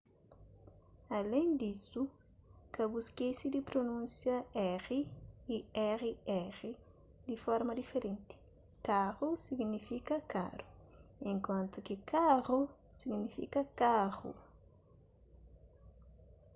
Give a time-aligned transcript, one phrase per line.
[1.17, 2.03] alén disu
[2.75, 4.37] ka bu skese di prunúnsia
[4.85, 5.59] r y
[5.99, 6.59] rr
[7.27, 8.35] di forma diferenti
[8.87, 10.65] caro signifika karu
[11.31, 12.59] enkuantu ki carro
[13.01, 14.31] signifika karu